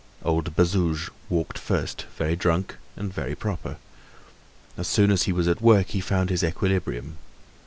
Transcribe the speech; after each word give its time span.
Old 0.25 0.55
Bazouge 0.55 1.11
walked 1.29 1.59
first, 1.59 2.07
very 2.17 2.35
drunk 2.35 2.77
and 2.95 3.13
very 3.13 3.35
proper. 3.35 3.75
As 4.75 4.87
soon 4.87 5.11
as 5.11 5.25
he 5.29 5.31
was 5.31 5.47
at 5.47 5.61
work 5.61 5.89
he 5.89 6.01
found 6.01 6.31
his 6.31 6.43
equilibrium. 6.43 7.17